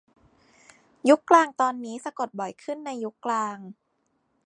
[1.09, 3.57] ยุคกลางตอนนี้สะกดบ่อยขึ้นในยุคกลาง